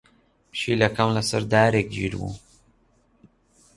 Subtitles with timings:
[0.51, 2.33] پشیلەکەم لەسەر دارێک گیر بوو.